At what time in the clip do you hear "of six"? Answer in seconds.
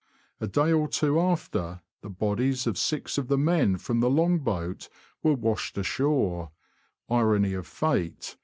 2.65-3.19